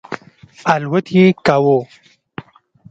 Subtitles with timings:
[0.73, 1.79] الوت یې کاوه.